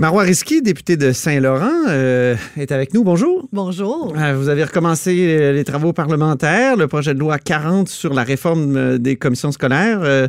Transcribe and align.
Marois 0.00 0.22
Risky, 0.22 0.62
député 0.62 0.96
de 0.96 1.12
Saint-Laurent, 1.12 1.68
euh, 1.88 2.34
est 2.56 2.72
avec 2.72 2.94
nous. 2.94 3.04
Bonjour. 3.04 3.46
Bonjour. 3.52 4.14
Euh, 4.16 4.34
vous 4.34 4.48
avez 4.48 4.64
recommencé 4.64 5.36
euh, 5.38 5.52
les 5.52 5.64
travaux 5.64 5.92
parlementaires, 5.92 6.76
le 6.76 6.88
projet 6.88 7.12
de 7.12 7.18
loi 7.18 7.38
40 7.38 7.90
sur 7.90 8.14
la 8.14 8.22
réforme 8.22 8.96
des 8.98 9.16
commissions 9.16 9.52
scolaires. 9.52 10.00
euh, 10.02 10.28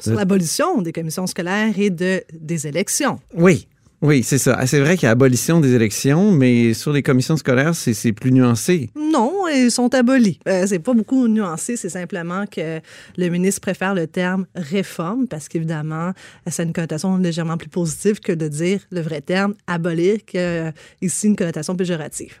Sur 0.00 0.14
l'abolition 0.14 0.80
des 0.80 0.92
commissions 0.92 1.26
scolaires 1.26 1.74
et 1.78 1.90
de, 1.90 2.22
des 2.32 2.66
élections. 2.66 3.18
oui, 3.36 3.68
oui, 4.00 4.22
c'est 4.22 4.36
ça. 4.38 4.56
Ah, 4.58 4.66
C'est 4.66 4.80
vrai 4.80 4.96
qu'il 4.96 5.04
y 5.06 5.08
a 5.08 5.12
abolition 5.12 5.60
des 5.60 5.72
élections, 5.74 6.30
mais 6.30 6.74
sur 6.74 6.92
les 6.92 7.02
commissions 7.02 7.36
scolaires, 7.38 7.74
c'est 7.74 8.12
plus 8.12 8.32
nuancé. 8.32 8.90
Non, 8.96 9.32
ils 9.54 9.70
sont 9.70 9.94
abolis. 9.94 10.38
Euh, 10.48 10.64
c'est 10.66 10.78
pas 10.78 10.92
beaucoup 10.94 11.28
nuancé, 11.28 11.76
c'est 11.76 11.88
simplement 11.88 12.44
que 12.46 12.80
le 13.16 13.28
ministre 13.28 13.60
préfère 13.60 13.94
le 13.94 14.06
terme 14.06 14.46
réforme 14.54 15.26
parce 15.28 15.48
qu'évidemment, 15.48 16.12
ça 16.48 16.62
a 16.62 16.66
une 16.66 16.72
connotation 16.72 17.16
légèrement 17.16 17.56
plus 17.56 17.68
positive 17.68 18.20
que 18.20 18.32
de 18.32 18.48
dire 18.48 18.80
le 18.90 19.00
vrai 19.00 19.20
terme 19.20 19.54
abolir, 19.66 20.18
qui 20.26 20.38
a 20.38 20.72
ici 21.00 21.26
une 21.28 21.36
connotation 21.36 21.76
péjorative. 21.76 22.34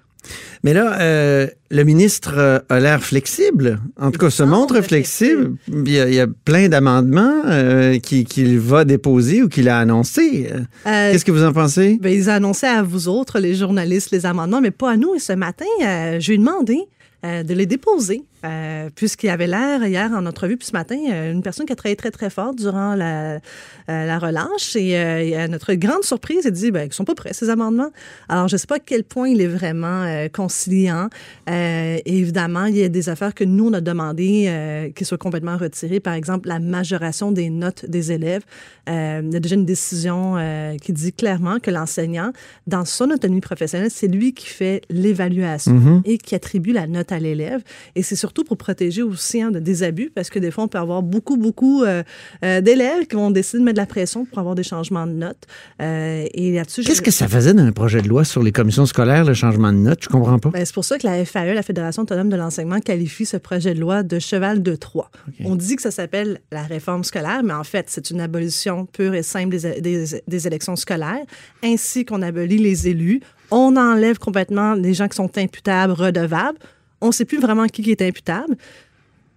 Mais 0.62 0.72
là, 0.72 0.98
euh, 1.02 1.46
le 1.70 1.84
ministre 1.84 2.32
euh, 2.38 2.58
a 2.70 2.80
l'air 2.80 3.04
flexible. 3.04 3.78
En 4.00 4.06
tout 4.10 4.16
Il 4.16 4.18
cas, 4.20 4.30
se 4.30 4.42
montre 4.42 4.80
flexible. 4.80 5.52
Il 5.68 5.90
y 5.92 6.00
a, 6.00 6.08
il 6.08 6.14
y 6.14 6.20
a 6.20 6.26
plein 6.46 6.70
d'amendements 6.70 7.42
euh, 7.44 7.98
qui- 7.98 8.24
qu'il 8.24 8.58
va 8.58 8.86
déposer 8.86 9.42
ou 9.42 9.48
qu'il 9.50 9.68
a 9.68 9.78
annoncés. 9.78 10.48
Euh, 10.50 10.60
Euh, 10.86 11.12
Qu'est-ce 11.12 11.26
que 11.26 11.30
vous 11.32 11.44
en 11.44 11.52
pensez? 11.52 11.98
Ben, 12.00 12.10
ils 12.10 12.30
annonçaient 12.30 12.68
à 12.68 12.82
vous 12.82 13.06
autres, 13.08 13.38
les 13.38 13.54
journalistes, 13.54 14.12
les 14.12 14.24
amendements, 14.24 14.62
mais 14.62 14.70
pas 14.70 14.92
à 14.92 14.96
nous. 14.96 15.14
Et 15.14 15.18
ce 15.18 15.34
matin, 15.34 15.66
euh, 15.84 16.18
je 16.20 16.28
lui 16.28 16.36
ai 16.36 16.38
demandé 16.38 16.78
euh, 17.24 17.42
de 17.42 17.54
les 17.54 17.66
déposer, 17.66 18.24
euh, 18.44 18.90
puisqu'il 18.94 19.28
avait 19.30 19.46
l'air, 19.46 19.84
hier 19.86 20.10
en 20.12 20.26
entrevue, 20.26 20.56
puis 20.56 20.66
ce 20.66 20.72
matin, 20.72 20.98
euh, 21.10 21.32
une 21.32 21.42
personne 21.42 21.66
qui 21.66 21.72
a 21.72 21.76
travaillé 21.76 21.96
très, 21.96 22.10
très 22.10 22.30
fort 22.30 22.54
durant 22.54 22.94
la, 22.94 23.34
euh, 23.34 23.38
la 23.86 24.18
relâche. 24.18 24.76
Et, 24.76 24.98
euh, 24.98 25.22
et 25.22 25.36
à 25.36 25.48
notre 25.48 25.72
grande 25.74 26.02
surprise, 26.02 26.42
il 26.44 26.50
dit 26.50 26.70
ben, 26.70 26.84
qu'ils 26.84 26.92
sont 26.92 27.04
pas 27.04 27.14
prêts, 27.14 27.32
ces 27.32 27.48
amendements. 27.50 27.90
Alors, 28.28 28.48
je 28.48 28.54
ne 28.54 28.58
sais 28.58 28.66
pas 28.66 28.76
à 28.76 28.80
quel 28.80 29.04
point 29.04 29.28
il 29.28 29.40
est 29.40 29.46
vraiment 29.46 30.02
euh, 30.02 30.28
conciliant. 30.28 31.08
Euh, 31.48 31.98
évidemment, 32.04 32.66
il 32.66 32.76
y 32.76 32.84
a 32.84 32.88
des 32.88 33.08
affaires 33.08 33.34
que 33.34 33.44
nous, 33.44 33.68
on 33.68 33.72
a 33.72 33.80
demandé 33.80 34.46
euh, 34.48 34.90
qu'ils 34.90 35.06
soient 35.06 35.18
complètement 35.18 35.56
retirées. 35.56 36.00
Par 36.00 36.14
exemple, 36.14 36.48
la 36.48 36.58
majoration 36.58 37.32
des 37.32 37.50
notes 37.50 37.86
des 37.86 38.12
élèves. 38.12 38.42
Euh, 38.88 39.22
il 39.24 39.32
y 39.32 39.36
a 39.36 39.40
déjà 39.40 39.54
une 39.54 39.64
décision 39.64 40.34
euh, 40.36 40.76
qui 40.76 40.92
dit 40.92 41.12
clairement 41.12 41.58
que 41.60 41.70
l'enseignant, 41.70 42.32
dans 42.66 42.84
son 42.84 43.10
autonomie 43.10 43.40
professionnelle, 43.40 43.90
c'est 43.90 44.08
lui 44.08 44.34
qui 44.34 44.46
fait 44.46 44.82
l'évaluation 44.90 45.72
Mhm. 45.72 46.02
et 46.04 46.18
qui 46.18 46.34
attribue 46.34 46.72
la 46.72 46.86
note 46.86 47.12
à 47.12 47.18
l'élève. 47.18 47.62
Et 47.94 48.02
c'est 48.02 48.16
surtout 48.16 48.33
pour 48.42 48.56
protéger 48.56 49.02
aussi 49.02 49.40
hein, 49.42 49.50
de 49.52 49.60
des 49.60 49.82
abus, 49.84 50.10
parce 50.12 50.30
que 50.30 50.38
des 50.40 50.50
fois, 50.50 50.64
on 50.64 50.68
peut 50.68 50.78
avoir 50.78 51.02
beaucoup, 51.02 51.36
beaucoup 51.36 51.84
euh, 51.84 52.02
euh, 52.44 52.60
d'élèves 52.60 53.06
qui 53.06 53.14
vont 53.16 53.30
décider 53.30 53.58
de 53.60 53.64
mettre 53.64 53.76
de 53.76 53.82
la 53.82 53.86
pression 53.86 54.24
pour 54.24 54.38
avoir 54.38 54.54
des 54.56 54.62
changements 54.62 55.06
de 55.06 55.12
notes. 55.12 55.44
Euh, 55.80 56.24
et 56.34 56.52
là-dessus, 56.52 56.82
je- 56.82 56.88
Qu'est-ce 56.88 57.02
que 57.02 57.10
ça 57.10 57.28
faisait 57.28 57.54
dans 57.54 57.62
un 57.62 57.72
projet 57.72 58.02
de 58.02 58.08
loi 58.08 58.24
sur 58.24 58.42
les 58.42 58.50
commissions 58.52 58.86
scolaires, 58.86 59.24
le 59.24 59.34
changement 59.34 59.72
de 59.72 59.78
notes? 59.78 60.00
Je 60.02 60.08
comprends 60.08 60.38
pas. 60.38 60.50
Ben, 60.50 60.64
c'est 60.64 60.74
pour 60.74 60.84
ça 60.84 60.98
que 60.98 61.06
la 61.06 61.24
FAE, 61.24 61.54
la 61.54 61.62
Fédération 61.62 62.02
autonome 62.02 62.30
de 62.30 62.36
l'enseignement, 62.36 62.80
qualifie 62.80 63.26
ce 63.26 63.36
projet 63.36 63.74
de 63.74 63.80
loi 63.80 64.02
de 64.02 64.18
cheval 64.18 64.62
de 64.62 64.74
Troie. 64.74 65.10
On 65.44 65.54
dit 65.56 65.76
que 65.76 65.82
ça 65.82 65.90
s'appelle 65.90 66.40
la 66.50 66.62
réforme 66.62 67.04
scolaire, 67.04 67.42
mais 67.44 67.52
en 67.52 67.64
fait, 67.64 67.86
c'est 67.88 68.10
une 68.10 68.20
abolition 68.20 68.86
pure 68.86 69.14
et 69.14 69.22
simple 69.22 69.56
des, 69.58 69.80
des- 69.80 70.22
des 70.26 70.46
élections 70.46 70.76
scolaires, 70.76 71.24
ainsi 71.62 72.04
qu'on 72.04 72.22
abolit 72.22 72.58
les 72.58 72.88
élus. 72.88 73.20
On 73.50 73.76
enlève 73.76 74.18
complètement 74.18 74.72
les 74.74 74.94
gens 74.94 75.06
qui 75.06 75.16
sont 75.16 75.30
imputables, 75.36 75.92
redevables. 75.92 76.58
On 77.00 77.08
ne 77.08 77.12
sait 77.12 77.24
plus 77.24 77.38
vraiment 77.38 77.66
qui 77.66 77.90
est 77.90 78.02
imputable. 78.02 78.56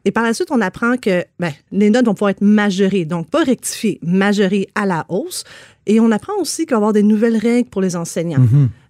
Et 0.06 0.12
par 0.12 0.24
la 0.24 0.34
suite, 0.34 0.52
on 0.52 0.62
apprend 0.62 0.96
que 0.96 1.26
ben, 1.38 1.52
les 1.72 1.90
notes 1.90 2.06
vont 2.06 2.14
pouvoir 2.14 2.30
être 2.30 2.42
majorées, 2.42 3.04
donc 3.04 3.30
pas 3.30 3.44
rectifiées, 3.44 4.00
majorées 4.02 4.70
à 4.74 4.86
la 4.86 5.06
hausse. 5.10 5.44
Et 5.86 6.00
on 6.00 6.12
apprend 6.12 6.34
aussi 6.40 6.66
qu'il 6.66 6.72
va 6.72 6.76
y 6.76 6.78
avoir 6.78 6.94
des 6.94 7.04
nouvelles 7.04 7.36
règles 7.36 7.70
pour 7.70 7.82
les 7.82 7.98
enseignants. 7.98 8.46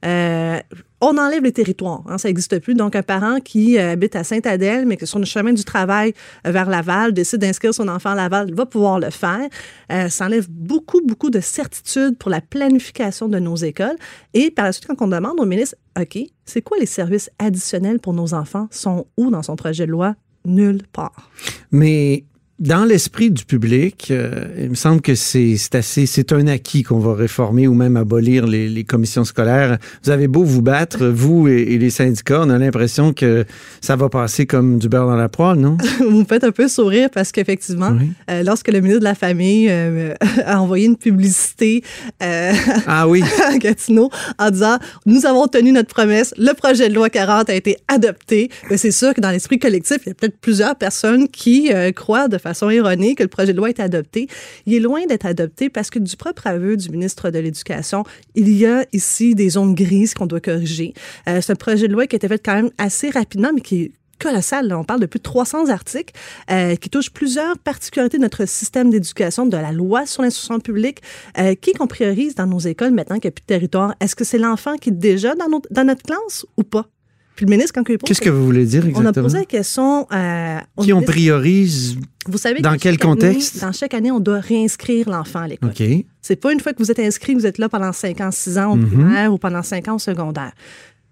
Euh, 0.06 0.60
on 1.00 1.18
enlève 1.18 1.44
les 1.44 1.52
territoires, 1.52 2.04
hein, 2.08 2.18
ça 2.18 2.28
n'existe 2.28 2.60
plus. 2.60 2.74
Donc, 2.74 2.96
un 2.96 3.04
parent 3.04 3.40
qui 3.40 3.78
euh, 3.78 3.92
habite 3.92 4.16
à 4.16 4.24
Sainte-Adèle, 4.24 4.86
mais 4.86 4.98
que 4.98 5.06
sur 5.06 5.20
le 5.20 5.26
chemin 5.26 5.54
du 5.54 5.64
travail 5.64 6.14
euh, 6.46 6.52
vers 6.52 6.70
Laval 6.70 7.14
décide 7.14 7.40
d'inscrire 7.40 7.74
son 7.74 7.88
enfant 7.88 8.12
à 8.12 8.16
Laval, 8.16 8.54
va 8.54 8.66
pouvoir 8.66 9.00
le 9.00 9.12
faire. 9.12 9.48
Euh, 9.92 10.10
ça 10.10 10.26
enlève 10.26 10.48
beaucoup, 10.50 11.02
beaucoup 11.06 11.30
de 11.30 11.40
certitude 11.40 12.18
pour 12.18 12.32
la 12.32 12.42
planification 12.42 13.28
de 13.28 13.38
nos 13.38 13.56
écoles. 13.56 13.98
Et 14.34 14.50
par 14.50 14.66
la 14.66 14.72
suite, 14.72 14.88
quand 14.88 15.02
on 15.02 15.08
demande 15.08 15.40
au 15.40 15.46
ministre, 15.46 15.76
OK, 16.00 16.18
c'est 16.46 16.62
quoi 16.62 16.78
les 16.80 16.86
services 16.86 17.30
additionnels 17.38 18.00
pour 18.00 18.14
nos 18.14 18.34
enfants, 18.34 18.68
sont 18.72 19.06
où 19.18 19.30
dans 19.30 19.44
son 19.44 19.56
projet 19.56 19.86
de 19.86 19.92
loi? 19.92 20.16
Nulle 20.46 20.84
part. 20.94 21.30
Mais 21.72 22.24
dans 22.60 22.86
l'esprit 22.86 23.30
du 23.30 23.46
public, 23.46 24.08
euh, 24.10 24.46
il 24.60 24.72
me 24.72 24.76
semble 24.76 25.00
que 25.02 25.14
c'est 25.14 25.56
assez, 25.74 26.08
c'est 26.08 26.32
un 26.34 26.48
acquis 26.48 26.82
qu'on 26.82 26.98
va 26.98 27.14
réformer 27.14 27.68
ou 27.68 27.76
même 27.76 27.96
abolir 27.98 28.48
les, 28.48 28.68
les 28.68 28.84
commissions 28.84 29.24
scolaires. 29.26 29.78
Vous 30.04 30.10
avez 30.10 30.28
beau 30.28 30.44
vous 30.44 30.64
battre, 30.64 31.06
vous 31.06 31.48
et, 31.48 31.62
et 31.74 31.78
les 31.78 31.92
syndicats, 31.92 32.42
on 32.42 32.50
a 32.50 32.58
l'impression 32.58 33.14
que 33.14 33.46
ça 33.80 33.96
va 33.96 34.10
passer 34.10 34.48
comme 34.48 34.80
du 34.80 34.90
beurre 34.90 35.06
dans 35.06 35.16
la 35.16 35.30
poêle, 35.30 35.60
non? 35.60 35.78
Vous 36.00 36.20
me 36.22 36.26
faites 36.26 36.44
un 36.44 36.52
peu 36.52 36.68
sourire 36.68 37.10
parce 37.14 37.32
qu'effectivement, 37.32 37.92
Oui. 37.92 38.10
euh, 38.32 38.42
lorsque 38.42 38.70
le 38.70 38.80
ministre 38.82 39.02
de 39.02 39.06
la 39.06 39.14
Famille 39.16 39.68
euh, 39.70 40.16
a 40.46 40.60
envoyé 40.60 40.88
une 40.88 40.98
publicité 40.98 41.84
Ah 42.20 43.08
oui. 43.08 43.22
à 43.48 43.56
Gatineau 43.60 44.10
en 44.40 44.50
disant 44.50 44.80
Nous 45.06 45.28
avons 45.28 45.48
tenu 45.48 45.72
notre 45.72 45.90
promesse, 45.94 46.34
le 46.40 46.54
projet 46.54 46.90
de 46.90 46.96
loi 46.96 47.12
40 47.12 47.52
a 47.52 47.54
été 47.54 47.78
adopté. 47.88 48.50
Mais 48.72 48.78
c'est 48.78 48.90
sûr 48.92 49.14
que 49.14 49.22
dans 49.22 49.30
l'esprit 49.30 49.60
collectif, 49.60 49.98
il 50.06 50.10
y 50.10 50.12
a 50.12 50.16
peut-être 50.16 50.40
plusieurs 50.40 50.76
personnes 50.76 51.28
qui 51.28 51.70
croient 51.96 52.28
de 52.28 52.38
façon 52.40 52.47
erronée 52.70 53.16
que 53.16 53.24
le 53.24 53.30
projet 53.30 53.54
de 53.54 53.58
loi 53.58 53.70
est 53.70 53.80
adopté. 53.80 54.28
Il 54.66 54.74
est 54.74 54.80
loin 54.80 55.06
d'être 55.06 55.26
adopté 55.26 55.70
parce 55.70 55.90
que 55.90 56.00
du 56.00 56.16
propre 56.16 56.48
aveu 56.48 56.78
du 56.78 56.90
ministre 56.90 57.30
de 57.30 57.40
l'Éducation, 57.40 58.04
il 58.36 58.50
y 58.50 58.66
a 58.66 58.86
ici 58.94 59.36
des 59.36 59.50
zones 59.52 59.76
grises 59.76 60.14
qu'on 60.14 60.26
doit 60.26 60.42
corriger. 60.42 60.94
Euh, 61.28 61.40
c'est 61.42 61.52
un 61.52 61.56
projet 61.56 61.88
de 61.88 61.94
loi 61.94 62.08
qui 62.08 62.16
a 62.16 62.18
été 62.18 62.28
fait 62.28 62.44
quand 62.44 62.56
même 62.56 62.72
assez 62.78 63.10
rapidement, 63.10 63.52
mais 63.54 63.62
qui 63.62 63.84
est 63.84 63.92
colossal. 64.20 64.68
là. 64.68 64.80
On 64.80 64.84
parle 64.84 65.00
de 65.00 65.06
plus 65.06 65.20
de 65.20 65.24
300 65.24 65.70
articles 65.70 66.14
euh, 66.52 66.76
qui 66.76 66.90
touchent 66.90 67.12
plusieurs 67.12 67.58
particularités 67.60 68.18
de 68.18 68.24
notre 68.24 68.48
système 68.48 68.90
d'éducation, 68.90 69.46
de 69.46 69.58
la 69.58 69.72
loi 69.72 70.06
sur 70.06 70.24
l'instruction 70.24 70.60
publique, 70.60 71.02
euh, 71.38 71.56
qui 71.56 71.74
qu'on 71.74 71.88
priorise 71.88 72.36
dans 72.36 72.48
nos 72.48 72.60
écoles 72.60 72.92
maintenant 72.92 73.20
qu'il 73.20 73.28
n'y 73.30 73.34
a 73.34 73.36
plus 73.36 73.44
de 73.44 73.48
territoire. 73.48 73.96
Est-ce 74.00 74.16
que 74.16 74.24
c'est 74.24 74.38
l'enfant 74.40 74.76
qui 74.78 74.90
est 74.90 74.94
déjà 74.94 75.36
dans 75.36 75.48
notre 75.50 76.04
classe 76.04 76.46
ou 76.58 76.64
pas? 76.64 76.90
Puis 77.38 77.46
le 77.46 77.52
ministre, 77.52 77.72
quand 77.74 77.88
il 77.88 77.98
pose... 77.98 78.06
Qu'est-ce 78.08 78.20
que 78.20 78.30
vous 78.30 78.44
voulez 78.46 78.66
dire 78.66 78.82
On 78.84 78.88
a 78.88 78.90
exactement? 78.90 79.24
posé 79.26 79.38
la 79.38 79.46
question 79.46 80.08
euh, 80.12 80.58
Qui 80.82 80.92
on 80.92 81.02
priorise? 81.04 81.98
Vous 82.28 82.38
savez 82.38 82.60
dans 82.62 82.74
que 82.74 82.78
quel 82.80 82.90
année- 82.96 82.98
contexte? 82.98 83.62
dans 83.62 83.72
chaque 83.72 83.94
année, 83.94 84.12
on 84.12 84.20
doit 84.20 84.40
réinscrire 84.42 85.08
l'enfant 85.10 85.40
à 85.42 85.48
l'école. 85.48 85.70
OK. 85.70 85.84
C'est 86.22 86.36
pas 86.36 86.52
une 86.52 86.60
fois 86.60 86.74
que 86.74 86.80
vous 86.80 86.92
êtes 86.92 87.00
inscrit, 87.00 87.36
que 87.36 87.40
vous 87.40 87.46
êtes 87.46 87.60
là 87.60 87.70
pendant 87.70 87.94
5 87.94 88.20
ans, 88.22 88.32
6 88.32 88.58
ans 88.58 88.74
au 88.74 88.76
Mhm. 88.76 88.88
primaire 88.88 89.32
ou 89.34 89.38
pendant 89.38 89.62
5 89.64 89.88
ans 89.88 89.96
au 89.96 90.00
secondaire. 90.00 90.52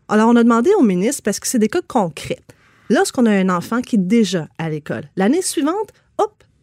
Alors, 0.10 0.28
on 0.30 0.36
a 0.36 0.44
demandé 0.44 0.72
au 0.80 0.84
ministre, 0.84 1.22
parce 1.24 1.40
que 1.40 1.48
c'est 1.48 1.60
des 1.60 1.70
cas 1.70 1.80
concrets. 1.88 2.40
Lorsqu'on 2.90 3.26
a 3.28 3.32
un 3.32 3.50
enfant 3.50 3.82
qui 3.82 3.96
est 3.96 4.00
déjà 4.08 4.48
à 4.58 4.70
l'école, 4.70 5.04
l'année 5.16 5.42
suivante, 5.42 5.90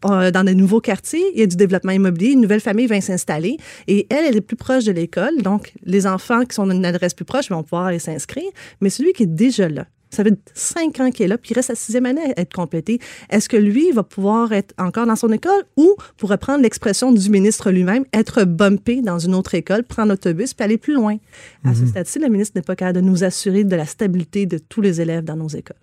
dans 0.02 0.44
de 0.44 0.52
nouveaux 0.52 0.80
quartiers, 0.80 1.24
il 1.34 1.40
y 1.40 1.42
a 1.42 1.46
du 1.46 1.56
développement 1.56 1.92
immobilier, 1.92 2.32
une 2.32 2.40
nouvelle 2.40 2.60
famille 2.60 2.86
vient 2.86 3.00
s'installer 3.00 3.56
et 3.88 4.06
elle, 4.10 4.24
elle 4.26 4.36
est 4.36 4.40
plus 4.40 4.56
proche 4.56 4.84
de 4.84 4.92
l'école. 4.92 5.42
Donc, 5.42 5.72
les 5.84 6.06
enfants 6.06 6.44
qui 6.44 6.54
sont 6.54 6.66
d'une 6.66 6.84
adresse 6.84 7.14
plus 7.14 7.24
proche 7.24 7.48
vont 7.50 7.62
pouvoir 7.62 7.86
aller 7.86 7.98
s'inscrire. 7.98 8.50
Mais 8.80 8.90
celui 8.90 9.12
qui 9.12 9.24
est 9.24 9.34
déjà 9.34 9.68
là, 9.68 9.86
ça 10.12 10.22
fait 10.22 10.38
cinq 10.52 11.00
ans 11.00 11.10
qu'il 11.10 11.24
est 11.24 11.28
là, 11.28 11.38
puis 11.38 11.52
il 11.52 11.54
reste 11.54 11.68
sa 11.68 11.74
sixième 11.74 12.04
année 12.04 12.20
à 12.36 12.40
être 12.42 12.52
complété. 12.52 13.00
Est-ce 13.30 13.48
que 13.48 13.56
lui 13.56 13.92
va 13.92 14.02
pouvoir 14.02 14.52
être 14.52 14.74
encore 14.76 15.06
dans 15.06 15.16
son 15.16 15.32
école 15.32 15.62
ou, 15.78 15.96
pour 16.18 16.28
reprendre 16.28 16.62
l'expression 16.62 17.12
du 17.12 17.30
ministre 17.30 17.70
lui-même, 17.70 18.04
être 18.12 18.44
bumpé 18.44 19.00
dans 19.00 19.18
une 19.18 19.34
autre 19.34 19.54
école, 19.54 19.84
prendre 19.84 20.10
l'autobus 20.10 20.52
puis 20.52 20.64
aller 20.64 20.76
plus 20.76 20.94
loin? 20.94 21.16
À 21.64 21.74
ce 21.74 21.86
stade-ci, 21.86 22.18
le 22.18 22.28
ministre 22.28 22.52
n'est 22.56 22.62
pas 22.62 22.76
capable 22.76 23.00
de 23.00 23.06
nous 23.06 23.24
assurer 23.24 23.64
de 23.64 23.74
la 23.74 23.86
stabilité 23.86 24.44
de 24.44 24.58
tous 24.58 24.82
les 24.82 25.00
élèves 25.00 25.24
dans 25.24 25.36
nos 25.36 25.48
écoles. 25.48 25.78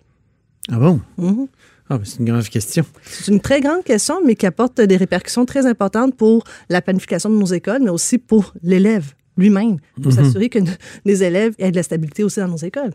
Ah 0.68 0.78
bon? 0.78 1.00
Mhm. 1.18 1.46
Ah, 1.88 1.98
ben, 1.98 2.04
c'est 2.04 2.20
une 2.20 2.26
grave 2.26 2.48
question. 2.48 2.84
C'est 3.02 3.32
une 3.32 3.40
très 3.40 3.60
grande 3.60 3.82
question, 3.82 4.20
mais 4.24 4.36
qui 4.36 4.46
apporte 4.46 4.80
des 4.80 4.96
répercussions 4.96 5.44
très 5.44 5.66
importantes 5.66 6.16
pour 6.16 6.44
la 6.68 6.80
planification 6.80 7.30
de 7.30 7.34
nos 7.34 7.46
écoles, 7.46 7.80
mais 7.82 7.90
aussi 7.90 8.18
pour 8.18 8.54
l'élève 8.62 9.12
lui-même, 9.36 9.78
pour 10.00 10.12
s'assurer 10.12 10.48
que 10.48 10.58
les 11.04 11.24
élèves 11.24 11.54
aient 11.58 11.70
de 11.70 11.76
la 11.76 11.82
stabilité 11.82 12.22
aussi 12.22 12.38
dans 12.40 12.48
nos 12.48 12.56
écoles. 12.56 12.92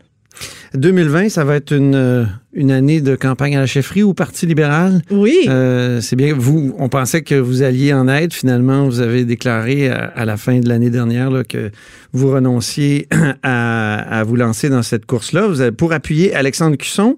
2020, 0.74 1.30
ça 1.30 1.44
va 1.44 1.56
être 1.56 1.72
une, 1.72 1.94
euh, 1.94 2.24
une 2.52 2.70
année 2.70 3.00
de 3.00 3.16
campagne 3.16 3.56
à 3.56 3.60
la 3.60 3.66
chefferie 3.66 4.02
au 4.02 4.12
Parti 4.12 4.46
libéral? 4.46 5.00
Oui. 5.10 5.46
Euh, 5.48 6.00
c'est 6.00 6.16
bien. 6.16 6.34
Vous, 6.36 6.74
on 6.78 6.88
pensait 6.88 7.22
que 7.22 7.34
vous 7.34 7.62
alliez 7.62 7.92
en 7.94 8.06
aide. 8.08 8.32
Finalement, 8.32 8.84
vous 8.84 9.00
avez 9.00 9.24
déclaré 9.24 9.88
à, 9.88 10.04
à 10.04 10.24
la 10.24 10.36
fin 10.36 10.60
de 10.60 10.68
l'année 10.68 10.90
dernière 10.90 11.30
là, 11.30 11.44
que 11.44 11.70
vous 12.12 12.30
renonciez 12.30 13.08
à, 13.42 14.18
à 14.18 14.24
vous 14.24 14.36
lancer 14.36 14.68
dans 14.68 14.82
cette 14.82 15.06
course-là. 15.06 15.46
Vous 15.46 15.60
avez, 15.60 15.72
pour 15.72 15.92
appuyer 15.92 16.34
Alexandre 16.34 16.76
Cusson, 16.76 17.16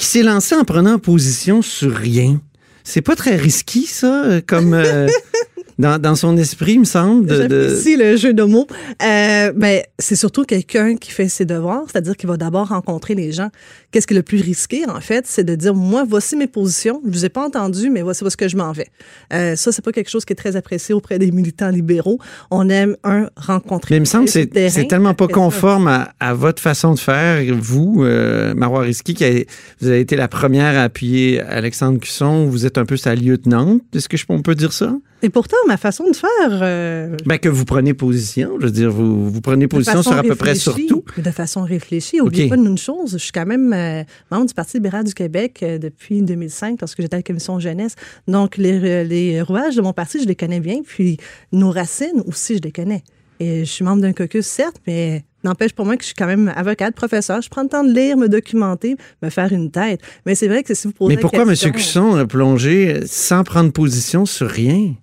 qui 0.00 0.06
s'est 0.06 0.22
lancé 0.22 0.54
en 0.54 0.64
prenant 0.64 0.98
position 0.98 1.60
sur 1.60 1.94
rien. 1.94 2.40
C'est 2.84 3.02
pas 3.02 3.16
très 3.16 3.36
risqué, 3.36 3.84
ça, 3.84 4.24
euh, 4.24 4.40
comme. 4.44 4.72
euh, 4.72 5.06
dans, 5.80 6.00
dans 6.00 6.14
son 6.14 6.36
esprit, 6.36 6.74
il 6.74 6.80
me 6.80 6.84
semble. 6.84 7.26
De, 7.26 7.46
de- 7.46 7.96
le 7.98 8.16
jeu 8.16 8.32
de 8.32 8.42
mots. 8.44 8.66
Euh, 9.02 9.52
mais 9.56 9.86
c'est 9.98 10.14
surtout 10.16 10.44
quelqu'un 10.44 10.96
qui 10.96 11.10
fait 11.10 11.28
ses 11.28 11.44
devoirs, 11.44 11.82
c'est-à-dire 11.90 12.16
qu'il 12.16 12.28
va 12.28 12.36
d'abord 12.36 12.68
rencontrer 12.68 13.14
les 13.14 13.32
gens. 13.32 13.48
Qu'est-ce 13.90 14.06
qui 14.06 14.14
est 14.14 14.16
le 14.16 14.22
plus 14.22 14.40
risqué, 14.40 14.88
en 14.88 15.00
fait, 15.00 15.26
c'est 15.26 15.42
de 15.44 15.54
dire, 15.56 15.74
moi, 15.74 16.04
voici 16.08 16.36
mes 16.36 16.46
positions, 16.46 17.00
je 17.04 17.10
vous 17.10 17.24
ai 17.24 17.28
pas 17.28 17.44
entendu, 17.44 17.90
mais 17.90 18.02
voici 18.02 18.22
où 18.22 18.26
est-ce 18.28 18.36
que 18.36 18.48
je 18.48 18.56
m'en 18.56 18.72
vais. 18.72 18.86
Euh, 19.32 19.56
ça, 19.56 19.72
c'est 19.72 19.82
pas 19.84 19.90
quelque 19.92 20.10
chose 20.10 20.24
qui 20.24 20.32
est 20.32 20.36
très 20.36 20.54
apprécié 20.56 20.94
auprès 20.94 21.18
des 21.18 21.30
militants 21.32 21.70
libéraux. 21.70 22.18
On 22.50 22.68
aime, 22.68 22.96
un, 23.02 23.28
rencontrer 23.36 23.94
Mais 23.94 23.96
il 23.96 24.00
me 24.00 24.04
semble 24.04 24.26
que 24.26 24.30
c'est 24.30 24.86
tellement 24.88 25.14
pas 25.14 25.26
conforme 25.28 25.88
à, 25.88 26.12
à 26.20 26.34
votre 26.34 26.62
façon 26.62 26.94
de 26.94 26.98
faire. 27.00 27.42
Vous, 27.58 28.04
euh, 28.04 28.54
Marois 28.54 28.82
Risky, 28.82 29.14
qui 29.14 29.24
a- 29.24 29.44
vous 29.80 29.88
avez 29.88 30.00
été 30.00 30.14
la 30.16 30.28
première 30.28 30.78
à 30.78 30.82
appuyer 30.84 31.40
Alexandre 31.40 31.98
Cusson. 31.98 32.46
Vous 32.46 32.66
êtes 32.66 32.78
un 32.78 32.84
peu 32.84 32.96
sa 32.96 33.14
lieutenante. 33.14 33.82
Est-ce 33.94 34.08
que 34.08 34.16
je, 34.16 34.24
on 34.28 34.42
peut 34.42 34.54
dire 34.54 34.72
ça? 34.72 34.94
Et 35.22 35.28
pourtant, 35.28 35.56
ma 35.66 35.76
façon 35.76 36.08
de 36.08 36.16
faire, 36.16 36.60
euh, 36.62 37.16
Ben, 37.26 37.38
que 37.38 37.48
vous 37.48 37.64
prenez 37.64 37.94
position. 37.94 38.56
Je 38.58 38.66
veux 38.66 38.72
dire, 38.72 38.90
vous, 38.90 39.30
vous 39.30 39.40
prenez 39.40 39.68
position 39.68 40.02
sur 40.02 40.12
à 40.12 40.22
peu 40.22 40.34
près 40.34 40.54
sur 40.54 40.74
tout. 40.88 41.04
De 41.18 41.30
façon 41.30 41.62
réfléchie. 41.62 42.20
Oubliez 42.20 42.44
OK. 42.44 42.50
pas 42.50 42.56
une 42.56 42.78
chose, 42.78 43.12
je 43.12 43.18
suis 43.18 43.32
quand 43.32 43.46
même 43.46 43.72
euh, 43.72 44.02
membre 44.30 44.46
du 44.46 44.54
Parti 44.54 44.78
libéral 44.78 45.04
du 45.04 45.14
Québec 45.14 45.60
euh, 45.62 45.78
depuis 45.78 46.22
2005, 46.22 46.80
lorsque 46.80 47.00
j'étais 47.02 47.14
à 47.14 47.18
la 47.18 47.22
commission 47.22 47.58
jeunesse. 47.58 47.94
Donc, 48.28 48.56
les, 48.56 49.04
les 49.04 49.42
rouages 49.42 49.76
de 49.76 49.82
mon 49.82 49.92
parti, 49.92 50.22
je 50.22 50.26
les 50.26 50.36
connais 50.36 50.60
bien. 50.60 50.80
Puis, 50.86 51.18
nos 51.52 51.70
racines 51.70 52.22
aussi, 52.26 52.56
je 52.56 52.62
les 52.62 52.72
connais. 52.72 53.02
Et 53.40 53.64
je 53.64 53.70
suis 53.70 53.84
membre 53.84 54.02
d'un 54.02 54.12
caucus, 54.12 54.46
certes, 54.46 54.76
mais 54.86 55.24
n'empêche 55.44 55.72
pour 55.72 55.86
moi 55.86 55.96
que 55.96 56.02
je 56.02 56.08
suis 56.08 56.14
quand 56.14 56.26
même 56.26 56.52
avocate, 56.54 56.94
professeur. 56.94 57.40
Je 57.40 57.48
prends 57.48 57.62
le 57.62 57.68
temps 57.68 57.84
de 57.84 57.92
lire, 57.92 58.16
me 58.16 58.28
documenter, 58.28 58.96
me 59.22 59.30
faire 59.30 59.52
une 59.52 59.70
tête. 59.70 60.00
Mais 60.26 60.34
c'est 60.34 60.48
vrai 60.48 60.62
que 60.62 60.74
si 60.74 60.86
vous 60.86 60.92
posez 60.92 61.14
Mais 61.14 61.20
pourquoi 61.20 61.42
M. 61.42 61.54
Cusson 61.54 62.16
a 62.16 62.26
plongé 62.26 63.00
sans 63.06 63.42
prendre 63.44 63.72
position 63.72 64.26
sur 64.26 64.48
rien? 64.48 64.94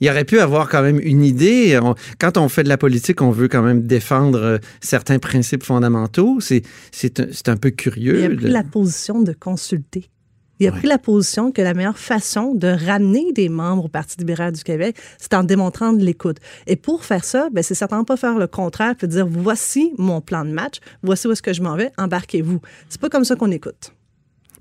Il 0.00 0.10
aurait 0.10 0.24
pu 0.24 0.38
avoir 0.40 0.68
quand 0.68 0.82
même 0.82 1.00
une 1.00 1.24
idée. 1.24 1.78
On- 1.82 1.94
quand 2.18 2.36
on 2.36 2.48
fait 2.48 2.62
de 2.64 2.68
la 2.68 2.76
politique, 2.76 3.22
on 3.22 3.30
veut 3.30 3.48
quand 3.48 3.62
même 3.62 3.82
défendre 3.86 4.38
euh, 4.38 4.58
certains 4.80 5.18
principes 5.18 5.62
fondamentaux. 5.62 6.38
C'est 6.40 6.62
c'est 6.92 7.20
un, 7.20 7.26
c'est 7.32 7.48
un 7.48 7.56
peu 7.56 7.70
curieux. 7.70 8.18
Il 8.20 8.24
a 8.24 8.28
de- 8.28 8.34
pris 8.36 8.48
la 8.48 8.62
position 8.64 9.22
de 9.22 9.32
consulter. 9.32 10.10
Il 10.58 10.66
a 10.66 10.70
Ouais. 10.72 10.78
pris 10.78 10.88
la 10.88 10.96
position 10.98 11.52
que 11.52 11.60
la 11.60 11.74
meilleure 11.74 11.98
façon 11.98 12.54
de 12.54 12.68
ramener 12.68 13.30
des 13.34 13.50
membres 13.50 13.84
au 13.84 13.88
Parti 13.88 14.16
libéral 14.18 14.52
du 14.52 14.62
Québec, 14.64 14.96
c'est 15.18 15.34
en 15.34 15.44
démontrant 15.44 15.92
de 15.92 16.02
l'écoute. 16.02 16.38
Et 16.66 16.76
pour 16.76 17.04
faire 17.04 17.24
ça, 17.24 17.48
ben, 17.52 17.62
c'est 17.62 17.74
certainement 17.74 18.04
pas 18.04 18.16
faire 18.16 18.38
le 18.38 18.46
contraire, 18.46 18.94
puis 18.96 19.06
dire 19.06 19.26
voici 19.26 19.92
mon 19.98 20.22
plan 20.22 20.46
de 20.46 20.50
match, 20.50 20.76
voici 21.02 21.26
où 21.26 21.32
est-ce 21.32 21.42
que 21.42 21.52
je 21.52 21.60
m'en 21.60 21.76
vais, 21.76 21.90
embarquez-vous. 21.98 22.60
C'est 22.88 23.00
pas 23.00 23.10
comme 23.10 23.24
ça 23.24 23.36
qu'on 23.36 23.50
écoute. 23.50 23.92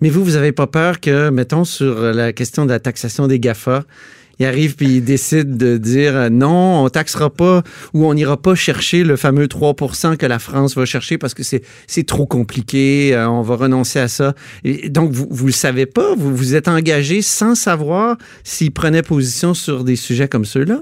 Mais 0.01 0.09
vous, 0.09 0.23
vous 0.25 0.31
n'avez 0.31 0.51
pas 0.51 0.67
peur 0.67 0.99
que, 0.99 1.29
mettons, 1.29 1.63
sur 1.63 2.01
la 2.13 2.33
question 2.33 2.65
de 2.65 2.71
la 2.71 2.81
taxation 2.81 3.27
des 3.27 3.39
GAFA, 3.39 3.85
il 4.39 4.45
arrive 4.45 4.75
puis 4.75 4.97
il 4.97 5.03
décide 5.03 5.57
de 5.57 5.77
dire 5.77 6.15
euh, 6.15 6.29
non, 6.29 6.83
on 6.83 6.89
taxera 6.89 7.29
pas 7.29 7.63
ou 7.93 8.05
on 8.05 8.13
n'ira 8.13 8.37
pas 8.37 8.55
chercher 8.55 9.03
le 9.03 9.15
fameux 9.15 9.47
3% 9.47 10.17
que 10.17 10.25
la 10.25 10.39
France 10.39 10.75
va 10.75 10.85
chercher 10.85 11.17
parce 11.17 11.33
que 11.33 11.43
c'est 11.43 12.03
trop 12.05 12.25
compliqué, 12.25 13.15
euh, 13.15 13.29
on 13.29 13.41
va 13.41 13.55
renoncer 13.55 13.99
à 13.99 14.07
ça. 14.07 14.33
Donc, 14.89 15.11
vous 15.11 15.27
vous 15.29 15.47
le 15.47 15.51
savez 15.51 15.85
pas, 15.85 16.15
vous 16.15 16.35
vous 16.35 16.55
êtes 16.55 16.67
engagé 16.67 17.21
sans 17.21 17.55
savoir 17.55 18.17
s'il 18.43 18.71
prenait 18.71 19.01
position 19.01 19.53
sur 19.53 19.83
des 19.83 19.95
sujets 19.95 20.27
comme 20.27 20.45
ceux-là? 20.45 20.81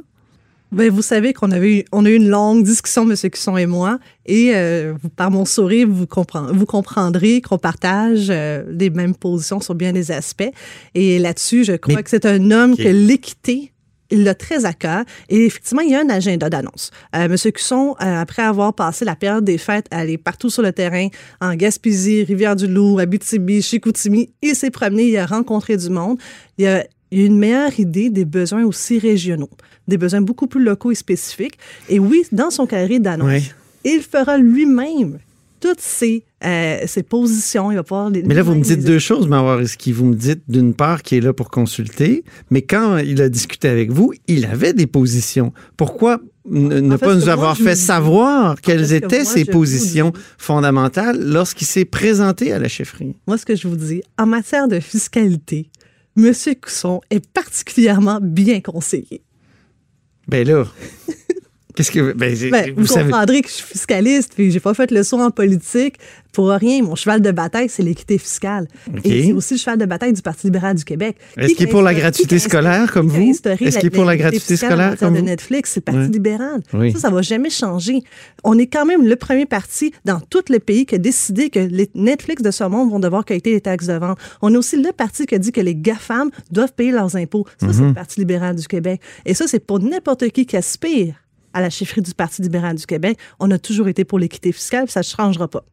Ben, 0.74 0.90
vous 0.90 1.04
savez 1.04 1.34
qu'on 1.34 1.52
avait 1.52 1.80
eu, 1.80 1.86
on 1.92 2.04
a 2.06 2.10
eu 2.10 2.16
une 2.16 2.30
longue 2.30 2.64
discussion, 2.64 3.04
M. 3.10 3.16
Cusson 3.30 3.58
et 3.58 3.68
moi, 3.68 4.00
et 4.26 4.52
euh, 4.56 4.96
par 5.16 5.30
mon 5.30 5.46
sourire, 5.46 5.88
vous, 5.88 6.08
comprend- 6.08 6.52
vous 6.52 6.66
comprendrez 6.66 7.42
qu'on 7.42 7.60
partage 7.60 8.28
euh, 8.32 8.64
les 8.70 8.90
mêmes 8.90 9.14
positions 9.14 9.60
sur 9.60 9.76
bien 9.76 9.94
des 9.94 10.12
aspects. 10.12 10.50
Et 10.96 11.20
là-dessus, 11.20 11.64
je 11.64 11.74
crois 11.74 11.96
Mais- 11.96 12.04
que 12.04 12.10
c'est 12.10 12.26
un 12.26 12.50
homme 12.50 12.76
que 12.76 12.88
l'équité, 12.88 13.72
il 14.10 14.24
l'a 14.24 14.34
très 14.34 14.66
à 14.66 14.74
cœur. 14.74 15.04
Et 15.30 15.46
effectivement, 15.46 15.82
il 15.82 15.92
y 15.92 15.96
a 15.96 16.00
un 16.02 16.10
agenda 16.10 16.50
d'annonce. 16.50 16.90
Euh, 17.16 17.26
M. 17.26 17.36
Cusson, 17.52 17.96
euh, 18.02 18.22
après 18.22 18.42
avoir 18.42 18.74
passé 18.74 19.06
la 19.06 19.16
période 19.16 19.44
des 19.46 19.60
fêtes, 19.60 19.86
aller 19.92 20.18
partout 20.18 20.50
sur 20.50 20.64
le 20.64 20.72
terrain, 20.72 21.08
en 21.40 21.54
Gaspésie, 21.56 22.24
Rivière-du-Loup, 22.24 22.98
Abitibi, 22.98 23.62
Chicoutimi, 23.62 24.32
il 24.42 24.56
s'est 24.56 24.72
promené, 24.72 25.04
il 25.04 25.18
a 25.18 25.26
rencontré 25.28 25.78
du 25.78 25.90
monde. 25.90 26.18
Il 26.58 26.66
a 26.68 26.84
une 27.22 27.38
meilleure 27.38 27.80
idée 27.80 28.10
des 28.10 28.26
besoins 28.26 28.64
aussi 28.66 29.00
régionaux, 29.00 29.50
des 29.88 29.98
besoins 29.98 30.22
beaucoup 30.22 30.48
plus 30.48 30.64
locaux 30.64 30.92
et 30.92 30.96
spécifiques. 30.96 31.58
Et 31.90 32.00
oui, 32.00 32.24
dans 32.32 32.50
son 32.52 32.66
carré 32.66 33.00
d'annonce, 33.00 33.28
Oui. 33.32 33.52
il 33.86 34.02
fera 34.02 34.38
lui-même 34.38 35.20
toutes 35.60 35.80
ses, 35.80 36.26
euh, 36.44 36.80
ses 36.88 37.04
positions. 37.04 37.72
Il 37.72 37.76
va 37.76 37.84
pouvoir 37.84 38.10
les, 38.10 38.22
Mais 38.24 38.34
là, 38.34 38.44
vous 38.44 38.54
me 38.54 38.62
dites 38.64 38.80
les- 38.80 38.84
deux 38.84 39.00
choses, 39.00 39.28
Marois 39.30 39.56
Risky. 39.56 39.94
Vous 39.94 40.04
me 40.06 40.14
dites, 40.16 40.42
d'une 40.50 40.74
part, 40.74 41.02
qu'il 41.04 41.20
est 41.20 41.22
là 41.22 41.32
pour 41.32 41.50
consulter, 41.50 42.26
mais 42.50 42.62
quand 42.64 42.98
il 42.98 43.22
a 43.22 43.30
discuté 43.30 43.70
avec 43.70 43.90
vous, 43.90 44.12
il 44.28 44.46
avait 44.46 44.74
des 44.74 44.88
positions. 44.88 45.54
Pourquoi 45.78 46.20
ne, 46.50 46.82
ne 46.82 46.96
En 46.96 46.98
fait, 46.98 47.06
pas 47.06 47.16
nous 47.16 47.30
avoir 47.30 47.56
fait 47.56 47.78
savoir 47.78 48.60
quelles 48.60 48.86
que 48.86 48.94
étaient 48.96 49.24
moi, 49.24 49.26
ses 49.32 49.46
positions 49.46 50.12
fondamentales 50.38 51.18
lorsqu'il 51.18 51.66
s'est 51.66 51.86
présenté 51.86 52.52
à 52.52 52.60
la 52.60 52.68
chefferie? 52.68 53.16
Moi, 53.28 53.38
ce 53.38 53.46
que 53.46 53.56
je 53.56 53.66
vous 53.70 53.78
dis, 53.78 54.02
en 54.20 54.26
matière 54.26 54.68
de 54.68 54.82
fiscalité, 54.82 55.70
M. 56.18 56.32
Cusson 56.62 57.02
est 57.10 57.28
particulièrement 57.32 58.20
bien 58.22 58.62
conseillé. 58.62 59.24
Ben 60.28 60.48
là, 60.48 60.66
qu'est-ce 61.76 61.92
que... 61.92 62.14
Ben, 62.14 62.34
Ben, 62.52 62.74
vous 62.76 62.82
vous 62.82 62.88
savez... 62.88 63.10
comprendrez 63.10 63.42
que 63.42 63.48
je 63.50 63.54
suis 63.54 63.66
fiscaliste, 63.66 64.34
puis 64.36 64.52
j'ai 64.52 64.60
pas 64.60 64.74
fait 64.74 64.92
le 64.92 65.04
saut 65.04 65.20
en 65.20 65.32
politique 65.32 65.96
pour 66.32 66.50
rien. 66.50 66.82
Mon 66.82 66.96
cheval 66.96 67.22
de 67.22 67.32
bataille, 67.32 67.70
c'est 67.70 67.84
l'équité 67.84 68.18
fiscale. 68.18 68.68
OK. 68.92 69.06
Et 69.06 69.26
c'est 69.26 69.32
aussi 69.34 69.54
le 69.54 69.60
cheval 69.60 69.78
de 69.78 69.86
bataille 69.86 70.14
du 70.14 70.22
Parti 70.22 70.48
libéral 70.48 70.76
du 70.76 70.84
Québec. 70.84 71.16
Est-ce 71.38 71.50
Qui 71.50 71.56
qu'il 71.56 71.68
est 71.68 71.72
pour 71.72 71.84
la 71.84 71.94
gratuité 71.94 72.40
scolaire 72.40 72.92
comme 72.92 73.08
vous? 73.08 73.22
Est-ce 73.22 73.78
qu'il 73.78 73.88
est 73.88 73.90
pour 73.92 74.06
la 74.06 74.18
gratuité 74.18 74.56
scolaire 74.56 74.98
comme 74.98 75.14
de? 75.16 75.20
Netflix, 75.22 75.72
c'est 75.74 75.88
le 75.88 75.94
Parti 75.94 76.12
libéral. 76.12 76.62
Oui. 76.74 76.92
Ça, 76.94 77.00
ça 77.00 77.10
va 77.12 77.22
jamais 77.22 77.50
changer. 77.52 78.02
On 78.44 78.58
est 78.58 78.66
quand 78.68 78.86
même 78.86 79.06
le 79.08 79.16
premier 79.16 79.46
parti 79.46 79.94
dans 80.06 80.20
tout 80.20 80.44
le 80.50 80.60
pays 80.60 80.86
qui 80.88 80.96
a 80.96 80.98
décidé 80.98 81.50
que 81.50 81.60
les 81.60 81.90
Netflix 81.94 82.42
de 82.42 82.50
ce 82.52 82.64
monde 82.64 82.90
vont 82.90 83.00
devoir 83.00 83.26
quitter 83.26 83.52
les 83.52 83.62
taxes 83.62 83.88
de 83.88 83.94
vente. 83.94 84.18
On 84.42 84.52
est 84.54 84.58
aussi 84.58 84.82
le 84.82 84.92
parti 84.92 85.26
qui 85.28 85.36
a 85.36 85.38
dit 85.40 85.52
que 85.52 85.62
les 85.62 85.76
GAFAM 85.76 86.30
doivent 86.52 86.74
payer 86.74 86.92
leurs 86.92 87.16
impôts. 87.16 87.46
Ça, 87.60 87.68
c'est 87.72 87.80
Mhm. 87.82 87.88
le 87.90 87.94
Parti 87.94 88.20
libéral 88.20 88.56
du 88.56 88.68
Québec. 88.68 89.02
Et 89.26 89.34
ça, 89.36 89.46
c'est 89.48 89.60
pour 89.60 89.80
n'importe 89.80 90.28
qui 90.30 90.46
qui 90.48 90.58
aspire 90.58 91.14
à 91.54 91.62
la 91.62 91.70
chefferie 91.70 92.02
du 92.02 92.14
Parti 92.14 92.42
libéral 92.42 92.76
du 92.76 92.86
Québec. 92.86 93.18
On 93.40 93.50
a 93.52 93.58
toujours 93.58 93.88
été 93.88 94.04
pour 94.06 94.20
l'équité 94.20 94.52
fiscale, 94.52 94.90
ça 94.90 95.02
ne 95.02 95.06
changera 95.06 95.48
pas. 95.48 95.66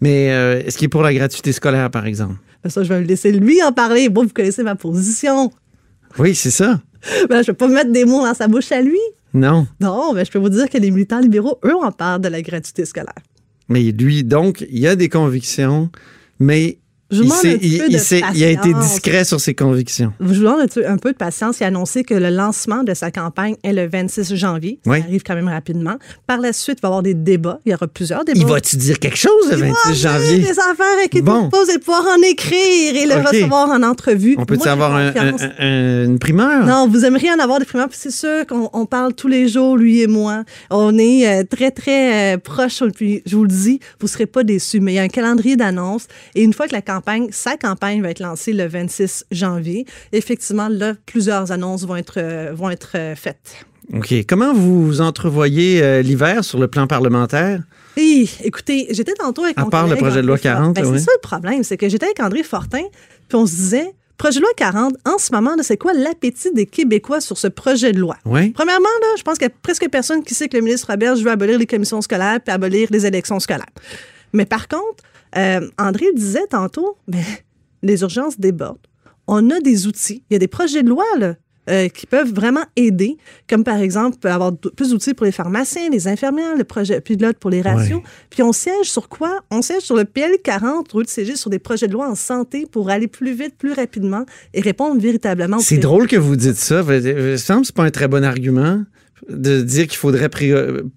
Mais 0.00 0.30
euh, 0.32 0.62
est-ce 0.64 0.78
qu'il 0.78 0.86
est 0.86 0.88
pour 0.88 1.02
la 1.02 1.12
gratuité 1.14 1.52
scolaire, 1.52 1.90
par 1.90 2.06
exemple? 2.06 2.36
Ben, 2.62 2.70
Ça, 2.70 2.82
je 2.82 2.88
vais 2.88 3.00
me 3.00 3.06
laisser 3.06 3.32
lui 3.32 3.62
en 3.62 3.72
parler. 3.72 4.08
Bon, 4.08 4.24
vous 4.24 4.32
connaissez 4.32 4.62
ma 4.62 4.74
position. 4.74 5.50
Oui, 6.18 6.34
c'est 6.34 6.50
ça. 6.50 6.80
Ben, 7.28 7.36
je 7.36 7.36
ne 7.36 7.42
vais 7.46 7.52
pas 7.54 7.68
mettre 7.68 7.92
des 7.92 8.04
mots 8.04 8.26
dans 8.26 8.34
sa 8.34 8.48
bouche 8.48 8.72
à 8.72 8.80
lui. 8.80 8.98
Non. 9.32 9.68
Non, 9.80 10.12
mais 10.14 10.24
je 10.24 10.32
peux 10.32 10.38
vous 10.38 10.48
dire 10.48 10.68
que 10.68 10.78
les 10.78 10.90
militants 10.90 11.20
libéraux, 11.20 11.58
eux, 11.64 11.76
en 11.76 11.92
parlent 11.92 12.20
de 12.20 12.28
la 12.28 12.42
gratuité 12.42 12.84
scolaire. 12.84 13.14
Mais 13.68 13.82
lui, 13.92 14.24
donc, 14.24 14.66
il 14.68 14.84
a 14.86 14.96
des 14.96 15.08
convictions, 15.08 15.90
mais 16.40 16.78
Je 17.10 17.22
il, 17.22 17.32
un 17.32 17.36
petit 17.36 17.58
il- 17.62 17.78
peu 17.78 17.84
il 17.88 17.92
de 17.94 17.98
s'est- 17.98 18.20
il 18.34 18.44
a 18.44 18.50
été 18.50 18.74
discret 18.74 19.24
sur 19.24 19.40
ses 19.40 19.54
convictions. 19.54 20.12
Je 20.20 20.26
vous 20.26 20.34
demande 20.42 20.60
un 20.86 20.96
peu- 20.98 21.12
de 21.12 21.16
patience. 21.16 21.58
Il 21.60 21.64
a 21.64 21.68
annoncé 21.68 22.04
que 22.04 22.12
le 22.12 22.28
lancement 22.28 22.82
de 22.84 22.92
sa 22.92 23.10
campagne 23.10 23.54
est 23.64 23.72
le 23.72 23.86
26 23.88 24.34
janvier. 24.34 24.78
Ça 24.84 24.90
Oui. 24.90 25.00
arrive 25.00 25.22
quand 25.22 25.34
même 25.34 25.48
rapidement. 25.48 25.96
Par 26.26 26.38
la 26.38 26.52
suite, 26.52 26.78
il 26.80 26.82
va 26.82 26.88
y 26.88 26.90
avoir 26.90 27.02
des 27.02 27.14
débats. 27.14 27.60
Il 27.64 27.72
y 27.72 27.74
aura 27.74 27.86
plusieurs 27.86 28.24
débats. 28.26 28.38
Il 28.38 28.46
va-tu 28.46 28.76
dire 28.76 28.98
quelque 28.98 29.16
chose 29.16 29.32
le 29.50 29.54
Il 29.56 29.60
va 29.60 29.66
26 29.86 30.06
avoir 30.06 30.20
janvier? 30.22 30.38
Des 30.40 30.50
affaires 30.50 30.98
et 31.04 31.08
qui 31.08 31.22
Bon. 31.22 31.48
pose 31.48 31.70
et 31.70 31.78
pouvoir 31.78 32.04
en 32.14 32.20
écrire 32.22 32.94
et 32.94 33.06
le 33.06 33.14
recevoir 33.26 33.70
en 33.70 33.82
entrevue. 33.82 34.34
On 34.38 34.44
peut-tu 34.44 34.68
avoir 34.68 34.94
un- 34.94 35.12
confiance. 35.12 35.40
un- 35.42 35.64
un- 35.64 36.04
une 36.04 36.18
primeur? 36.18 36.66
Non, 36.66 36.88
vous 36.88 37.06
aimeriez 37.06 37.30
en 37.32 37.38
avoir 37.38 37.58
des 37.58 37.64
primaires. 37.64 37.88
puis 37.88 37.98
C'est 37.98 38.10
sûr 38.10 38.46
qu'on 38.46 38.68
on 38.74 38.84
parle 38.84 39.14
tous 39.14 39.28
les 39.28 39.48
jours, 39.48 39.78
lui 39.78 40.02
et 40.02 40.06
moi. 40.08 40.44
On 40.70 40.98
est 40.98 41.26
euh, 41.26 41.44
très, 41.44 41.70
très 41.70 42.34
euh, 42.34 42.38
proches. 42.38 42.82
Puis, 42.94 43.22
je 43.24 43.34
vous 43.34 43.42
le 43.44 43.48
dis, 43.48 43.80
vous 43.98 44.06
ne 44.06 44.10
serez 44.10 44.26
pas 44.26 44.44
déçus. 44.44 44.80
Mais 44.80 44.92
il 44.92 44.96
y 44.96 44.98
a 44.98 45.02
un 45.02 45.08
calendrier 45.08 45.56
d'annonces. 45.56 46.06
Et 46.34 46.42
une 46.42 46.52
fois 46.52 46.66
que 46.68 46.72
la 46.74 46.82
campagne, 46.82 46.97
sa 47.30 47.56
campagne 47.56 48.02
va 48.02 48.10
être 48.10 48.20
lancée 48.20 48.52
le 48.52 48.66
26 48.66 49.26
janvier, 49.30 49.86
effectivement, 50.12 50.68
là, 50.68 50.94
plusieurs 51.06 51.52
annonces 51.52 51.84
vont 51.84 51.96
être, 51.96 52.18
euh, 52.18 52.52
vont 52.54 52.70
être 52.70 52.92
euh, 52.94 53.14
faites. 53.14 53.66
OK. 53.94 54.14
Comment 54.28 54.52
vous 54.52 55.00
entrevoyez 55.00 55.82
euh, 55.82 56.02
l'hiver 56.02 56.44
sur 56.44 56.58
le 56.58 56.68
plan 56.68 56.86
parlementaire? 56.86 57.62
Et, 57.96 58.28
écoutez, 58.44 58.86
j'étais 58.90 59.14
tantôt 59.14 59.44
avec 59.44 59.58
À 59.58 59.64
part 59.64 59.86
le 59.88 59.96
projet 59.96 60.22
de 60.22 60.26
loi 60.26 60.36
André 60.36 60.50
Fortin. 60.50 60.72
40, 60.72 60.74
Ben, 60.74 60.86
oui. 60.86 60.98
C'est 60.98 61.04
ça 61.06 61.12
le 61.14 61.20
problème, 61.20 61.62
c'est 61.64 61.76
que 61.76 61.88
j'étais 61.88 62.06
avec 62.06 62.20
André 62.20 62.42
Fortin, 62.42 62.82
puis 63.28 63.36
on 63.36 63.46
se 63.46 63.54
disait, 63.54 63.94
projet 64.18 64.40
de 64.40 64.42
loi 64.42 64.50
40, 64.56 64.94
en 65.06 65.18
ce 65.18 65.32
moment, 65.32 65.52
c'est 65.62 65.78
quoi 65.78 65.94
l'appétit 65.94 66.52
des 66.52 66.66
Québécois 66.66 67.20
sur 67.20 67.38
ce 67.38 67.48
projet 67.48 67.92
de 67.92 68.00
loi? 68.00 68.16
Oui. 68.26 68.50
Premièrement, 68.50 68.88
là, 69.00 69.06
je 69.16 69.22
pense 69.22 69.38
qu'il 69.38 69.46
y 69.46 69.50
a 69.50 69.54
presque 69.62 69.88
personne 69.88 70.22
qui 70.22 70.34
sait 70.34 70.48
que 70.48 70.56
le 70.56 70.62
ministre 70.62 70.90
Roberge 70.90 71.20
veut 71.22 71.30
abolir 71.30 71.58
les 71.58 71.66
commissions 71.66 72.02
scolaires 72.02 72.40
puis 72.44 72.52
abolir 72.52 72.88
les 72.90 73.06
élections 73.06 73.40
scolaires. 73.40 73.64
Mais 74.32 74.44
par 74.44 74.68
contre, 74.68 75.02
euh, 75.36 75.68
André 75.78 76.06
le 76.06 76.18
disait 76.18 76.46
tantôt, 76.48 76.96
mais 77.06 77.24
les 77.82 78.02
urgences 78.02 78.38
débordent. 78.38 78.78
On 79.26 79.50
a 79.50 79.60
des 79.60 79.86
outils. 79.86 80.22
Il 80.30 80.34
y 80.34 80.36
a 80.36 80.38
des 80.38 80.48
projets 80.48 80.82
de 80.82 80.88
loi 80.88 81.04
là, 81.18 81.34
euh, 81.68 81.88
qui 81.88 82.06
peuvent 82.06 82.32
vraiment 82.32 82.64
aider, 82.76 83.18
comme 83.48 83.62
par 83.62 83.76
exemple 83.76 84.26
avoir 84.26 84.56
plus 84.56 84.90
d'outils 84.90 85.12
pour 85.12 85.26
les 85.26 85.32
pharmaciens, 85.32 85.90
les 85.90 86.08
infirmières, 86.08 86.56
le 86.56 86.64
projet 86.64 87.02
pilote 87.02 87.36
pour 87.36 87.50
les 87.50 87.60
ratios. 87.60 87.98
Ouais. 87.98 88.04
Puis 88.30 88.42
on 88.42 88.52
siège 88.52 88.90
sur 88.90 89.10
quoi? 89.10 89.40
On 89.50 89.60
siège 89.60 89.82
sur 89.82 89.94
le 89.94 90.06
PL 90.06 90.36
40 90.42 90.94
au 90.94 90.98
lieu 91.00 91.04
de 91.04 91.10
siéger 91.10 91.36
sur 91.36 91.50
des 91.50 91.58
projets 91.58 91.86
de 91.86 91.92
loi 91.92 92.08
en 92.08 92.14
santé 92.14 92.64
pour 92.64 92.88
aller 92.88 93.06
plus 93.06 93.34
vite, 93.34 93.54
plus 93.58 93.74
rapidement 93.74 94.24
et 94.54 94.62
répondre 94.62 94.98
véritablement 94.98 95.58
aux 95.58 95.60
C'est 95.60 95.76
drôle 95.76 96.06
que 96.06 96.16
vous 96.16 96.36
dites 96.36 96.56
ça. 96.56 96.80
Il 96.88 97.14
me 97.14 97.36
semble 97.36 97.66
que 97.66 97.72
pas 97.72 97.84
un 97.84 97.90
très 97.90 98.08
bon 98.08 98.24
argument 98.24 98.82
de 99.28 99.62
dire 99.62 99.86
qu'il 99.86 99.98
faudrait 99.98 100.30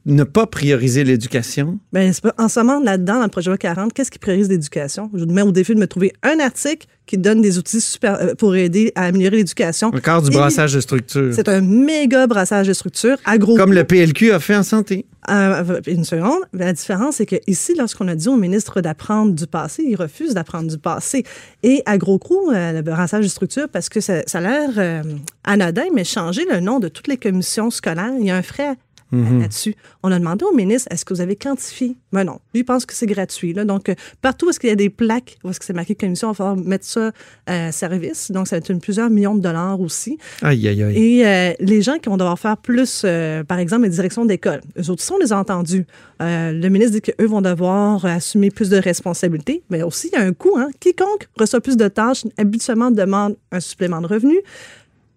ne 0.06 0.24
pas 0.24 0.46
prioriser 0.48 1.04
l'éducation? 1.04 1.80
Ben, 1.94 2.12
en 2.38 2.48
ce 2.48 2.60
moment, 2.60 2.80
là-dedans, 2.80 3.16
dans 3.16 3.24
le 3.24 3.30
projet 3.30 3.46
de 3.46 3.52
loi 3.52 3.58
40, 3.58 3.94
qu'est-ce 3.94 4.12
qui 4.12 4.20
priorise 4.20 4.50
l'éducation? 4.50 5.10
Je 5.14 5.26
vous 5.26 5.32
mets 5.32 5.42
au 5.42 5.52
défi 5.52 5.76
de 5.76 5.80
me 5.80 5.88
trouver 5.88 6.14
un 6.24 6.40
article 6.40 6.88
qui 7.06 7.18
donne 7.18 7.42
des 7.42 7.58
outils 7.58 7.82
super, 7.82 8.18
euh, 8.22 8.36
pour 8.36 8.56
aider 8.56 8.92
à 8.96 9.06
améliorer 9.06 9.38
l'éducation. 9.38 9.90
Encore 9.90 10.22
du 10.22 10.30
Et 10.32 10.34
brassage 10.34 10.74
de 10.74 10.80
structure. 10.80 11.34
C'est 11.34 11.50
un 11.50 11.62
méga 11.62 12.26
brassage 12.28 12.68
de 12.68 12.74
structure 12.74 13.18
à 13.26 13.38
gros 13.38 13.58
Comme 13.58 13.74
le 13.74 13.84
PLQ 13.84 14.32
a 14.32 14.40
fait 14.40 14.56
en 14.56 14.64
santé. 14.64 15.06
Euh, 15.30 15.80
une 15.86 16.04
seconde. 16.04 16.42
La 16.52 16.74
différence, 16.74 17.18
c'est 17.18 17.28
que 17.28 17.36
ici, 17.46 17.76
lorsqu'on 17.78 18.08
a 18.08 18.16
dit 18.16 18.28
au 18.28 18.38
ministre 18.38 18.82
d'apprendre 18.82 19.34
du 19.34 19.46
passé, 19.46 19.84
il 19.88 19.96
refuse 19.96 20.34
d'apprendre 20.34 20.70
du 20.70 20.80
passé. 20.80 21.24
Et 21.62 21.84
à 21.86 22.00
gros 22.00 22.18
coup, 22.18 22.50
euh, 22.50 22.72
le 22.72 22.82
brassage 22.82 23.24
de 23.24 23.30
structure, 23.30 23.70
parce 23.70 23.88
que 23.88 24.00
ça, 24.00 24.24
a 24.34 24.42
l'air 24.42 24.70
euh, 24.78 25.04
anodin, 25.44 25.86
mais 25.94 26.04
changer 26.04 26.46
le 26.46 26.60
nom 26.60 26.80
de 26.80 26.88
toutes 26.88 27.08
les 27.08 27.18
commissions 27.18 27.70
scolaires, 27.70 28.14
il 28.20 28.26
y 28.26 28.32
a 28.32 28.36
un 28.36 28.42
frais 28.42 28.76
Mhm. 29.12 29.42
là-dessus. 29.42 29.76
On 30.04 30.12
a 30.12 30.20
demandé 30.20 30.46
au 30.46 30.54
ministre, 30.54 30.88
est-ce 30.92 31.06
que 31.06 31.14
vous 31.14 31.22
avez 31.22 31.36
quantifié? 31.36 31.96
Mais 32.12 32.24
non, 32.24 32.40
lui 32.54 32.62
il 32.62 32.64
pense 32.64 32.86
que 32.86 32.94
c'est 32.94 33.08
gratuit. 33.08 33.54
Là. 33.54 33.66
Donc, 33.66 33.90
euh, 33.90 33.96
partout 34.22 34.48
où 34.48 34.50
est-ce 34.50 34.60
qu'il 34.60 34.70
y 34.70 34.74
a 34.74 34.76
des 34.76 34.90
plaques, 34.90 35.38
où 35.44 35.50
est-ce 35.50 35.60
que 35.60 35.66
c'est 35.66 35.74
marqué 35.74 35.96
commission, 35.96 36.30
il 36.30 36.32
va 36.32 36.36
falloir 36.36 36.56
mettre 36.56 36.86
ça 36.86 37.12
à 37.46 37.72
service. 37.72 38.32
Donc, 38.32 38.48
ça 38.48 38.56
va 38.56 38.60
être 38.60 38.70
une, 38.70 38.80
plusieurs 38.80 39.10
millions 39.10 39.36
de 39.36 39.42
dollars 39.42 39.80
aussi. 39.82 40.18
Aïe, 40.42 40.68
aïe, 40.68 40.84
aïe. 40.84 40.98
Et 40.98 41.26
euh, 41.26 41.54
les 41.60 41.82
gens 41.82 41.98
qui 41.98 42.10
vont 42.10 42.18
devoir 42.18 42.38
faire 42.38 42.58
plus, 42.58 43.02
euh, 43.04 43.44
par 43.44 43.60
exemple, 43.60 43.84
les 43.84 43.90
directions 43.90 44.26
d'école, 44.26 44.62
eux 44.78 44.90
autres, 44.90 45.04
on 45.14 45.18
les 45.18 45.34
a 45.34 45.38
entendus. 45.38 45.86
Euh, 46.22 46.52
le 46.52 46.70
ministre 46.70 46.94
dit 46.94 47.02
qu'eux 47.02 47.26
vont 47.26 47.42
devoir 47.42 48.06
assumer 48.06 48.52
plus 48.52 48.70
de 48.70 48.78
responsabilités, 48.78 49.64
mais 49.70 49.84
aussi, 49.84 50.10
il 50.14 50.20
y 50.20 50.22
a 50.22 50.26
un 50.26 50.34
coût. 50.34 50.58
Hein? 50.58 50.70
Quiconque 50.80 51.28
reçoit 51.38 51.62
plus 51.62 51.78
de 51.78 51.88
tâches, 51.88 52.26
habituellement 52.38 52.92
demande 52.92 53.36
un 53.52 53.60
supplément 53.60 54.02
de 54.02 54.08
revenus. 54.08 54.40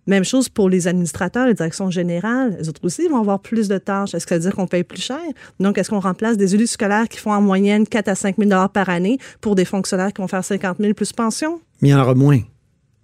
Même 0.06 0.24
chose 0.24 0.48
pour 0.48 0.68
les 0.68 0.86
administrateurs, 0.86 1.46
les 1.46 1.54
directions 1.54 1.90
générales. 1.90 2.56
Les 2.58 2.68
autres 2.68 2.80
aussi 2.84 3.08
vont 3.08 3.18
avoir 3.18 3.40
plus 3.40 3.68
de 3.68 3.78
tâches. 3.78 4.14
Est-ce 4.14 4.26
que 4.26 4.30
ça 4.30 4.34
veut 4.36 4.42
dire 4.42 4.54
qu'on 4.54 4.66
paye 4.66 4.84
plus 4.84 5.00
cher? 5.00 5.20
Donc, 5.60 5.78
est-ce 5.78 5.90
qu'on 5.90 6.00
remplace 6.00 6.36
des 6.36 6.54
élus 6.54 6.66
scolaires 6.66 7.08
qui 7.08 7.18
font 7.18 7.32
en 7.32 7.40
moyenne 7.40 7.86
4 7.86 8.08
à 8.08 8.14
5 8.14 8.36
000 8.38 8.68
par 8.68 8.88
année 8.88 9.18
pour 9.40 9.54
des 9.54 9.64
fonctionnaires 9.64 10.12
qui 10.12 10.20
vont 10.20 10.28
faire 10.28 10.44
50 10.44 10.78
000 10.78 10.94
plus 10.94 11.12
pension? 11.12 11.60
Mais 11.80 11.88
il 11.88 11.92
y 11.92 11.94
en 11.94 12.00
aura 12.00 12.14
moins. 12.14 12.40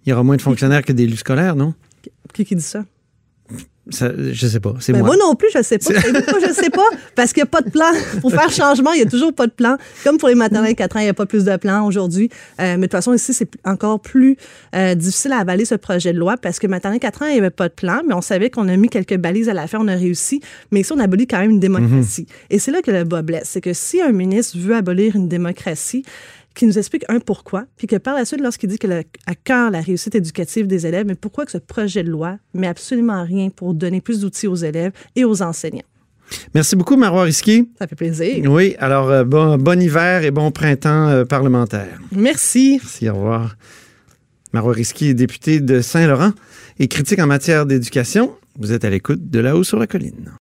Il 0.05 0.09
y 0.09 0.13
aura 0.13 0.23
moins 0.23 0.35
de 0.35 0.41
fonctionnaires 0.41 0.83
que 0.83 0.93
d'élus 0.93 1.17
scolaires, 1.17 1.55
non? 1.55 1.73
Qui, 2.33 2.45
qui 2.45 2.55
dit 2.55 2.61
ça? 2.61 2.83
Ça, 3.91 4.11
je 4.17 4.47
sais 4.47 4.59
pas. 4.59 4.73
C'est 4.79 4.93
Ben, 4.93 4.99
moi. 4.99 5.15
moi 5.15 5.17
non 5.17 5.35
plus, 5.35 5.49
je 5.53 5.61
sais 5.61 5.77
pas. 5.77 5.93
Pourquoi 5.93 6.39
je 6.47 6.53
sais 6.53 6.69
pas? 6.69 6.87
Parce 7.15 7.33
qu'il 7.33 7.41
n'y 7.41 7.47
a 7.47 7.51
pas 7.51 7.61
de 7.61 7.69
plan. 7.69 7.91
Pour 8.21 8.31
faire 8.31 8.49
changement, 8.51 8.91
il 8.93 9.01
n'y 9.01 9.07
a 9.07 9.09
toujours 9.09 9.33
pas 9.33 9.47
de 9.47 9.51
plan. 9.51 9.77
Comme 10.03 10.17
pour 10.17 10.29
les 10.29 10.35
maternelles 10.35 10.75
4 10.75 10.95
ans, 10.95 10.99
il 10.99 11.03
n'y 11.03 11.09
a 11.09 11.13
pas 11.13 11.25
plus 11.25 11.43
de 11.45 11.55
plan 11.57 11.85
aujourd'hui. 11.85 12.29
Euh, 12.59 12.75
mais 12.75 12.77
de 12.77 12.81
toute 12.83 12.91
façon, 12.93 13.13
ici, 13.13 13.33
c'est 13.33 13.49
encore 13.65 13.99
plus 13.99 14.37
euh, 14.75 14.95
difficile 14.95 15.33
à 15.33 15.37
avaler 15.37 15.65
ce 15.65 15.75
projet 15.75 16.13
de 16.13 16.17
loi 16.19 16.37
parce 16.37 16.59
que 16.59 16.67
maternelle 16.67 16.99
4 16.99 17.21
ans, 17.23 17.25
il 17.27 17.33
n'y 17.33 17.39
avait 17.39 17.49
pas 17.49 17.67
de 17.69 17.73
plan, 17.73 18.01
mais 18.07 18.13
on 18.13 18.21
savait 18.21 18.49
qu'on 18.49 18.67
a 18.67 18.75
mis 18.77 18.89
quelques 18.89 19.17
balises 19.17 19.49
à 19.49 19.53
la 19.53 19.67
fin, 19.67 19.79
on 19.79 19.87
a 19.87 19.95
réussi. 19.95 20.41
Mais 20.71 20.81
ici, 20.81 20.91
on 20.93 20.99
abolit 20.99 21.27
quand 21.27 21.39
même 21.39 21.51
une 21.51 21.59
démocratie. 21.59 22.27
Et 22.49 22.59
c'est 22.59 22.71
là 22.71 22.81
que 22.81 22.91
le 22.91 23.03
bas 23.03 23.21
blesse. 23.21 23.49
C'est 23.51 23.61
que 23.61 23.73
si 23.73 24.01
un 24.01 24.11
ministre 24.11 24.57
veut 24.57 24.75
abolir 24.75 25.15
une 25.15 25.27
démocratie, 25.27 26.03
qui 26.53 26.65
nous 26.65 26.77
explique 26.77 27.03
un 27.09 27.19
pourquoi, 27.19 27.65
puis 27.77 27.87
que 27.87 27.95
par 27.95 28.15
la 28.15 28.25
suite, 28.25 28.41
lorsqu'il 28.41 28.69
dit 28.69 28.77
qu'il 28.77 28.91
a 28.91 29.03
à 29.25 29.35
cœur 29.35 29.71
la 29.71 29.81
réussite 29.81 30.15
éducative 30.15 30.67
des 30.67 30.85
élèves, 30.85 31.05
mais 31.05 31.15
pourquoi 31.15 31.45
que 31.45 31.51
ce 31.51 31.57
projet 31.57 32.03
de 32.03 32.09
loi 32.09 32.37
met 32.53 32.67
absolument 32.67 33.23
rien 33.23 33.49
pour 33.49 33.73
donner 33.73 34.01
plus 34.01 34.19
d'outils 34.21 34.47
aux 34.47 34.55
élèves 34.55 34.91
et 35.15 35.25
aux 35.25 35.41
enseignants. 35.41 35.81
Merci 36.53 36.75
beaucoup, 36.75 36.95
Marois 36.95 37.23
Risky. 37.23 37.69
Ça 37.77 37.87
fait 37.87 37.95
plaisir. 37.95 38.49
Oui, 38.49 38.75
alors 38.79 39.09
euh, 39.09 39.23
bon, 39.23 39.57
bon 39.57 39.81
hiver 39.81 40.23
et 40.23 40.31
bon 40.31 40.51
printemps 40.51 41.09
euh, 41.09 41.25
parlementaire. 41.25 41.99
Merci. 42.11 42.79
Merci, 42.81 43.09
au 43.09 43.15
revoir. 43.15 43.55
Marois 44.53 44.73
Risky 44.73 45.07
est 45.07 45.13
député 45.13 45.59
de 45.59 45.81
Saint-Laurent 45.81 46.31
et 46.79 46.87
critique 46.87 47.19
en 47.19 47.27
matière 47.27 47.65
d'éducation. 47.65 48.33
Vous 48.59 48.71
êtes 48.73 48.85
à 48.85 48.89
l'écoute 48.89 49.29
de 49.29 49.39
là-haut 49.39 49.63
sur 49.63 49.79
la 49.79 49.87
colline. 49.87 50.31